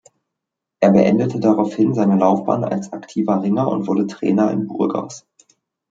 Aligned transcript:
Er 0.79 0.89
beendete 0.89 1.39
daraufhin 1.39 1.93
seine 1.93 2.15
Laufbahn 2.17 2.63
als 2.63 2.91
aktiver 2.91 3.43
Ringer 3.43 3.67
und 3.67 3.85
wurde 3.85 4.07
Trainer 4.07 4.49
in 4.49 4.65
Burgas. 4.65 5.27